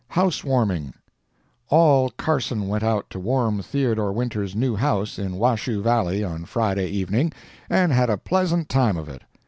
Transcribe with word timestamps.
HOUSE 0.07 0.43
WARMING 0.43 0.95
All 1.69 2.09
Carson 2.09 2.67
went 2.67 2.83
out 2.83 3.07
to 3.11 3.19
warm 3.19 3.61
Theodore 3.61 4.11
Winters' 4.11 4.55
new 4.55 4.75
house, 4.75 5.19
in 5.19 5.35
Washoe 5.35 5.79
Valley, 5.83 6.23
on 6.23 6.45
Friday 6.45 6.87
evening, 6.89 7.31
and 7.69 7.93
had 7.93 8.09
a 8.09 8.17
pleasant 8.17 8.67
time 8.67 8.97
of 8.97 9.07
it. 9.07 9.21